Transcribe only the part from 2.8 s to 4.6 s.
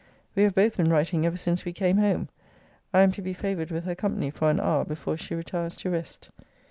I am to be favoured with her company for an